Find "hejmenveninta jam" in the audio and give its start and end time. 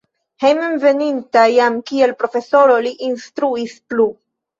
0.43-1.77